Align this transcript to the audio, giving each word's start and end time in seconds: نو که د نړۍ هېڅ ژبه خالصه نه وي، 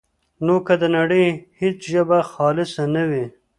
نو 0.45 0.55
که 0.65 0.75
د 0.81 0.83
نړۍ 0.97 1.25
هېڅ 1.59 1.79
ژبه 1.93 2.17
خالصه 2.31 2.83
نه 2.95 3.03
وي، 3.09 3.25